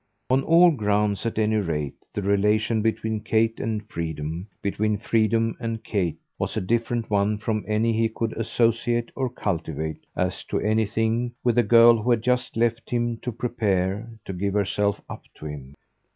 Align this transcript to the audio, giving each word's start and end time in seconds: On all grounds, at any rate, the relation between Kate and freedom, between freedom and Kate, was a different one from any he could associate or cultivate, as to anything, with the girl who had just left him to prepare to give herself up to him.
On 0.31 0.41
all 0.43 0.71
grounds, 0.71 1.27
at 1.27 1.37
any 1.37 1.57
rate, 1.57 2.07
the 2.11 2.23
relation 2.23 2.81
between 2.81 3.19
Kate 3.19 3.59
and 3.59 3.87
freedom, 3.87 4.47
between 4.63 4.97
freedom 4.97 5.55
and 5.59 5.83
Kate, 5.83 6.17
was 6.39 6.57
a 6.57 6.61
different 6.61 7.07
one 7.11 7.37
from 7.37 7.63
any 7.67 7.93
he 7.93 8.09
could 8.09 8.33
associate 8.35 9.11
or 9.15 9.29
cultivate, 9.29 10.03
as 10.15 10.43
to 10.45 10.59
anything, 10.59 11.33
with 11.43 11.53
the 11.53 11.61
girl 11.61 12.01
who 12.01 12.09
had 12.09 12.23
just 12.23 12.57
left 12.57 12.89
him 12.89 13.17
to 13.17 13.31
prepare 13.31 14.09
to 14.25 14.33
give 14.33 14.55
herself 14.55 14.99
up 15.07 15.21
to 15.35 15.45
him. 15.45 15.75